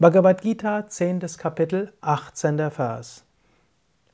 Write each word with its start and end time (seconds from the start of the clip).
Bhagavad 0.00 0.42
Gita, 0.42 0.88
10. 0.88 1.20
Kapitel, 1.38 1.92
18. 2.00 2.68
Vers. 2.72 3.22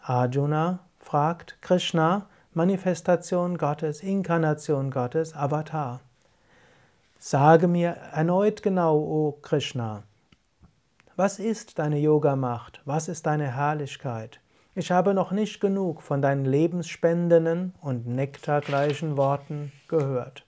Arjuna 0.03 0.81
fragt 0.99 1.57
Krishna, 1.63 2.27
Manifestation 2.53 3.57
Gottes, 3.57 4.03
Inkarnation 4.03 4.91
Gottes, 4.91 5.35
Avatar. 5.35 6.01
Sage 7.19 7.67
mir 7.67 7.97
erneut 8.13 8.63
genau, 8.63 8.99
o 8.99 9.39
Krishna, 9.41 10.03
was 11.17 11.39
ist 11.39 11.79
deine 11.79 11.99
Yogamacht? 11.99 12.83
Was 12.85 13.09
ist 13.09 13.25
deine 13.25 13.57
Herrlichkeit? 13.57 14.39
Ich 14.75 14.91
habe 14.91 15.15
noch 15.15 15.31
nicht 15.31 15.63
genug 15.63 16.03
von 16.03 16.21
deinen 16.21 16.45
lebensspendenden 16.45 17.75
und 17.81 18.07
nektargleichen 18.07 19.17
Worten 19.17 19.73
gehört. 19.89 20.45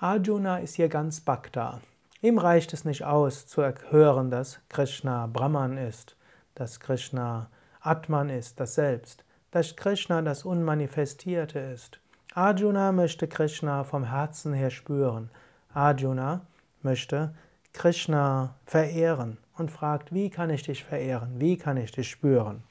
Arjuna 0.00 0.58
ist 0.58 0.74
hier 0.74 0.88
ganz 0.88 1.20
Bhakta. 1.20 1.80
Ihm 2.24 2.38
reicht 2.38 2.72
es 2.72 2.86
nicht 2.86 3.04
aus, 3.04 3.46
zu 3.46 3.62
hören, 3.90 4.30
dass 4.30 4.58
Krishna 4.70 5.26
Brahman 5.26 5.76
ist, 5.76 6.16
dass 6.54 6.80
Krishna 6.80 7.50
Atman 7.82 8.30
ist, 8.30 8.58
das 8.58 8.76
Selbst, 8.76 9.26
dass 9.50 9.76
Krishna 9.76 10.22
das 10.22 10.46
Unmanifestierte 10.46 11.58
ist. 11.58 12.00
Arjuna 12.32 12.92
möchte 12.92 13.28
Krishna 13.28 13.84
vom 13.84 14.04
Herzen 14.04 14.54
her 14.54 14.70
spüren. 14.70 15.28
Arjuna 15.74 16.40
möchte 16.80 17.34
Krishna 17.74 18.54
verehren 18.64 19.36
und 19.58 19.70
fragt, 19.70 20.14
wie 20.14 20.30
kann 20.30 20.48
ich 20.48 20.62
dich 20.62 20.82
verehren? 20.82 21.38
Wie 21.38 21.58
kann 21.58 21.76
ich 21.76 21.92
dich 21.92 22.08
spüren? 22.08 22.62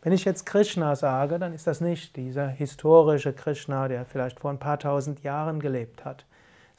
Wenn 0.00 0.14
ich 0.14 0.24
jetzt 0.24 0.46
Krishna 0.46 0.96
sage, 0.96 1.38
dann 1.38 1.52
ist 1.52 1.66
das 1.66 1.82
nicht 1.82 2.16
dieser 2.16 2.48
historische 2.48 3.34
Krishna, 3.34 3.88
der 3.88 4.06
vielleicht 4.06 4.40
vor 4.40 4.50
ein 4.52 4.58
paar 4.58 4.78
tausend 4.78 5.22
Jahren 5.22 5.60
gelebt 5.60 6.06
hat. 6.06 6.24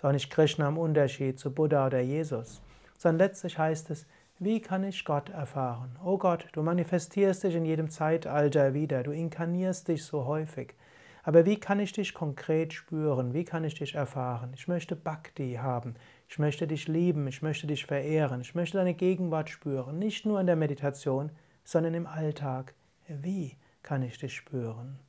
Auch 0.08 0.14
nicht 0.14 0.30
Krishna 0.30 0.70
im 0.70 0.78
Unterschied 0.78 1.38
zu 1.38 1.54
Buddha 1.54 1.86
oder 1.86 2.00
Jesus, 2.00 2.62
sondern 2.98 3.28
letztlich 3.28 3.58
heißt 3.58 3.90
es, 3.90 4.08
wie 4.40 4.62
kann 4.62 4.86
ich 4.86 5.04
Gott 5.04 5.28
erfahren? 5.28 5.98
Oh 6.02 6.18
Gott, 6.18 6.48
du 6.54 6.64
manifestierst 6.64 7.44
dich 7.44 7.56
in 7.56 7.66
jedem 7.66 7.90
Zeitalter 7.90 8.74
wieder, 8.74 9.04
du 9.04 9.12
inkarnierst 9.12 9.90
dich 9.90 10.06
so 10.06 10.24
häufig. 10.24 10.76
Aber 11.24 11.46
wie 11.46 11.60
kann 11.60 11.82
ich 11.82 11.92
dich 11.92 12.14
konkret 12.14 12.72
spüren? 12.72 13.34
Wie 13.34 13.44
kann 13.44 13.66
ich 13.66 13.74
dich 13.74 13.96
erfahren? 13.96 14.52
Ich 14.56 14.70
möchte 14.70 14.96
Bhakti 14.96 15.56
haben. 15.62 15.96
Ich 16.30 16.40
möchte 16.40 16.68
dich 16.68 16.88
lieben. 16.88 17.28
Ich 17.28 17.42
möchte 17.42 17.68
dich 17.68 17.86
verehren. 17.86 18.40
Ich 18.40 18.56
möchte 18.56 18.78
deine 18.78 18.94
Gegenwart 18.94 19.50
spüren. 19.50 20.00
Nicht 20.00 20.26
nur 20.26 20.40
in 20.40 20.48
der 20.48 20.56
Meditation, 20.56 21.32
sondern 21.66 21.96
im 21.96 22.08
Alltag. 22.08 22.76
Wie 23.10 23.58
kann 23.84 24.04
ich 24.04 24.18
dich 24.18 24.38
spüren? 24.38 25.00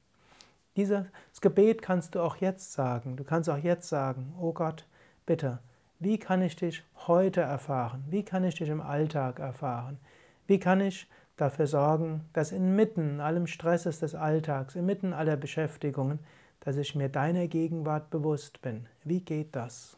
Dieses 0.78 1.40
Gebet 1.40 1.82
kannst 1.82 2.14
du 2.14 2.20
auch 2.20 2.36
jetzt 2.36 2.72
sagen. 2.72 3.16
Du 3.16 3.24
kannst 3.24 3.50
auch 3.50 3.58
jetzt 3.58 3.88
sagen, 3.88 4.32
oh 4.40 4.52
Gott, 4.52 4.86
bitte, 5.26 5.58
wie 5.98 6.18
kann 6.18 6.40
ich 6.40 6.54
dich 6.54 6.84
heute 7.08 7.40
erfahren? 7.40 8.04
Wie 8.08 8.22
kann 8.22 8.44
ich 8.44 8.54
dich 8.54 8.68
im 8.68 8.80
Alltag 8.80 9.40
erfahren? 9.40 9.98
Wie 10.46 10.60
kann 10.60 10.80
ich 10.80 11.08
dafür 11.36 11.66
sorgen, 11.66 12.28
dass 12.32 12.52
inmitten 12.52 13.18
allem 13.18 13.48
Stresses 13.48 13.98
des 13.98 14.14
Alltags, 14.14 14.76
inmitten 14.76 15.12
aller 15.12 15.36
Beschäftigungen, 15.36 16.20
dass 16.60 16.76
ich 16.76 16.94
mir 16.94 17.08
deiner 17.08 17.48
Gegenwart 17.48 18.10
bewusst 18.10 18.62
bin? 18.62 18.86
Wie 19.02 19.20
geht 19.20 19.56
das? 19.56 19.97